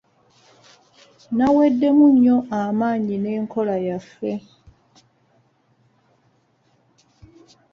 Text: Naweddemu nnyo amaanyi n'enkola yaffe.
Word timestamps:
Naweddemu 1.37 2.05
nnyo 2.13 2.37
amaanyi 2.59 3.15
n'enkola 3.19 3.75
yaffe. 3.87 4.31